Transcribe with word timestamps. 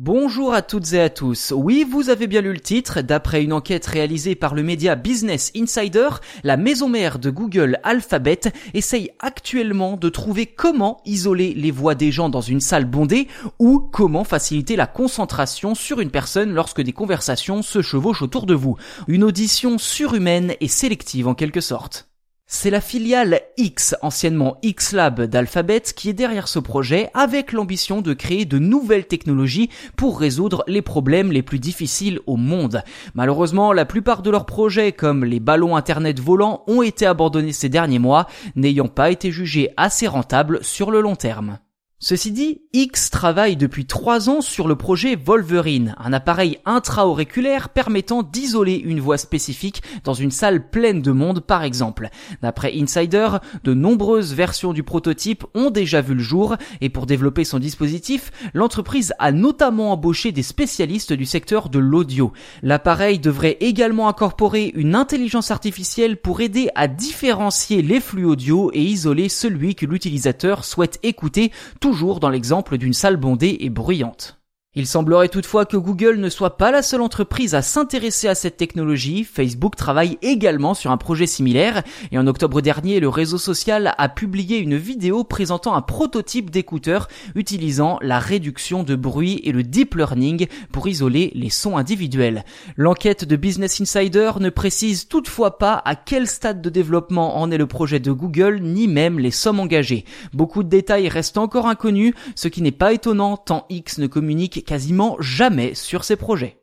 Bonjour 0.00 0.54
à 0.54 0.62
toutes 0.62 0.92
et 0.92 1.00
à 1.00 1.10
tous. 1.10 1.52
Oui, 1.52 1.84
vous 1.84 2.08
avez 2.08 2.28
bien 2.28 2.40
lu 2.40 2.52
le 2.52 2.60
titre. 2.60 3.00
D'après 3.00 3.42
une 3.42 3.52
enquête 3.52 3.84
réalisée 3.84 4.36
par 4.36 4.54
le 4.54 4.62
média 4.62 4.94
Business 4.94 5.50
Insider, 5.56 6.08
la 6.44 6.56
maison 6.56 6.88
mère 6.88 7.18
de 7.18 7.30
Google 7.30 7.80
Alphabet 7.82 8.38
essaye 8.74 9.10
actuellement 9.18 9.96
de 9.96 10.08
trouver 10.08 10.46
comment 10.46 11.00
isoler 11.04 11.52
les 11.52 11.72
voix 11.72 11.96
des 11.96 12.12
gens 12.12 12.28
dans 12.28 12.40
une 12.40 12.60
salle 12.60 12.84
bondée 12.84 13.26
ou 13.58 13.80
comment 13.80 14.22
faciliter 14.22 14.76
la 14.76 14.86
concentration 14.86 15.74
sur 15.74 15.98
une 15.98 16.12
personne 16.12 16.54
lorsque 16.54 16.80
des 16.80 16.92
conversations 16.92 17.62
se 17.62 17.82
chevauchent 17.82 18.22
autour 18.22 18.46
de 18.46 18.54
vous. 18.54 18.76
Une 19.08 19.24
audition 19.24 19.78
surhumaine 19.78 20.54
et 20.60 20.68
sélective 20.68 21.26
en 21.26 21.34
quelque 21.34 21.60
sorte. 21.60 22.07
C'est 22.50 22.70
la 22.70 22.80
filiale 22.80 23.42
X, 23.58 23.94
anciennement 24.00 24.56
X-Lab 24.62 25.20
d'Alphabet, 25.20 25.82
qui 25.94 26.08
est 26.08 26.14
derrière 26.14 26.48
ce 26.48 26.58
projet 26.58 27.10
avec 27.12 27.52
l'ambition 27.52 28.00
de 28.00 28.14
créer 28.14 28.46
de 28.46 28.58
nouvelles 28.58 29.06
technologies 29.06 29.68
pour 29.98 30.18
résoudre 30.18 30.64
les 30.66 30.80
problèmes 30.80 31.30
les 31.30 31.42
plus 31.42 31.58
difficiles 31.58 32.20
au 32.26 32.36
monde. 32.36 32.82
Malheureusement, 33.14 33.74
la 33.74 33.84
plupart 33.84 34.22
de 34.22 34.30
leurs 34.30 34.46
projets, 34.46 34.92
comme 34.92 35.26
les 35.26 35.40
ballons 35.40 35.76
Internet 35.76 36.20
volants, 36.20 36.64
ont 36.68 36.80
été 36.80 37.04
abandonnés 37.04 37.52
ces 37.52 37.68
derniers 37.68 37.98
mois, 37.98 38.26
n'ayant 38.56 38.88
pas 38.88 39.10
été 39.10 39.30
jugés 39.30 39.74
assez 39.76 40.06
rentables 40.06 40.64
sur 40.64 40.90
le 40.90 41.02
long 41.02 41.16
terme. 41.16 41.58
Ceci 42.00 42.30
dit, 42.30 42.60
X 42.74 43.10
travaille 43.10 43.56
depuis 43.56 43.84
trois 43.84 44.30
ans 44.30 44.40
sur 44.40 44.68
le 44.68 44.76
projet 44.76 45.16
Wolverine, 45.16 45.96
un 45.98 46.12
appareil 46.12 46.58
intra-auriculaire 46.64 47.70
permettant 47.70 48.22
d'isoler 48.22 48.74
une 48.76 49.00
voix 49.00 49.18
spécifique 49.18 49.82
dans 50.04 50.14
une 50.14 50.30
salle 50.30 50.70
pleine 50.70 51.02
de 51.02 51.10
monde 51.10 51.40
par 51.40 51.64
exemple. 51.64 52.08
D'après 52.40 52.72
Insider, 52.78 53.38
de 53.64 53.74
nombreuses 53.74 54.32
versions 54.32 54.72
du 54.72 54.84
prototype 54.84 55.44
ont 55.54 55.70
déjà 55.70 56.00
vu 56.00 56.14
le 56.14 56.22
jour 56.22 56.54
et 56.80 56.88
pour 56.88 57.04
développer 57.04 57.42
son 57.42 57.58
dispositif, 57.58 58.30
l'entreprise 58.54 59.12
a 59.18 59.32
notamment 59.32 59.90
embauché 59.90 60.30
des 60.30 60.44
spécialistes 60.44 61.12
du 61.12 61.26
secteur 61.26 61.68
de 61.68 61.80
l'audio. 61.80 62.32
L'appareil 62.62 63.18
devrait 63.18 63.56
également 63.58 64.08
incorporer 64.08 64.70
une 64.76 64.94
intelligence 64.94 65.50
artificielle 65.50 66.16
pour 66.16 66.42
aider 66.42 66.68
à 66.76 66.86
différencier 66.86 67.82
les 67.82 67.98
flux 67.98 68.24
audio 68.24 68.70
et 68.72 68.82
isoler 68.84 69.28
celui 69.28 69.74
que 69.74 69.84
l'utilisateur 69.84 70.64
souhaite 70.64 71.00
écouter 71.02 71.50
toujours 71.88 72.20
dans 72.20 72.28
l'exemple 72.28 72.76
d'une 72.76 72.92
salle 72.92 73.16
bondée 73.16 73.56
et 73.60 73.70
bruyante. 73.70 74.37
Il 74.74 74.86
semblerait 74.86 75.30
toutefois 75.30 75.64
que 75.64 75.78
Google 75.78 76.16
ne 76.16 76.28
soit 76.28 76.58
pas 76.58 76.70
la 76.70 76.82
seule 76.82 77.00
entreprise 77.00 77.54
à 77.54 77.62
s'intéresser 77.62 78.28
à 78.28 78.34
cette 78.34 78.58
technologie. 78.58 79.24
Facebook 79.24 79.76
travaille 79.76 80.18
également 80.20 80.74
sur 80.74 80.90
un 80.90 80.98
projet 80.98 81.26
similaire 81.26 81.82
et 82.12 82.18
en 82.18 82.26
octobre 82.26 82.60
dernier, 82.60 83.00
le 83.00 83.08
réseau 83.08 83.38
social 83.38 83.94
a 83.96 84.08
publié 84.10 84.58
une 84.58 84.76
vidéo 84.76 85.24
présentant 85.24 85.74
un 85.74 85.80
prototype 85.80 86.50
d'écouteur 86.50 87.08
utilisant 87.34 87.98
la 88.02 88.18
réduction 88.18 88.82
de 88.82 88.94
bruit 88.94 89.40
et 89.42 89.52
le 89.52 89.62
deep 89.62 89.94
learning 89.94 90.48
pour 90.70 90.86
isoler 90.86 91.32
les 91.34 91.48
sons 91.48 91.78
individuels. 91.78 92.44
L'enquête 92.76 93.24
de 93.24 93.36
Business 93.36 93.80
Insider 93.80 94.32
ne 94.38 94.50
précise 94.50 95.08
toutefois 95.08 95.56
pas 95.56 95.80
à 95.86 95.96
quel 95.96 96.26
stade 96.26 96.60
de 96.60 96.68
développement 96.68 97.40
en 97.40 97.50
est 97.50 97.56
le 97.56 97.66
projet 97.66 98.00
de 98.00 98.12
Google 98.12 98.60
ni 98.60 98.86
même 98.86 99.18
les 99.18 99.30
sommes 99.30 99.60
engagées. 99.60 100.04
Beaucoup 100.34 100.62
de 100.62 100.68
détails 100.68 101.08
restent 101.08 101.38
encore 101.38 101.68
inconnus, 101.68 102.12
ce 102.34 102.48
qui 102.48 102.60
n'est 102.60 102.70
pas 102.70 102.92
étonnant 102.92 103.38
tant 103.38 103.64
X 103.70 103.96
ne 103.96 104.06
communique 104.06 104.58
quasiment 104.68 105.16
jamais 105.18 105.74
sur 105.74 106.04
ses 106.04 106.16
projets. 106.16 106.58